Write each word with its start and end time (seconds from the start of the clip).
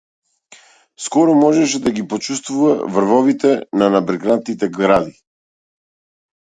Скоро 1.07 1.35
можеше 1.39 1.79
да 1.83 1.91
ги 1.99 2.07
почуствува 2.15 2.75
врвовите 2.97 3.55
на 3.83 3.89
набрекнатите 3.99 4.69
гради. 4.81 5.17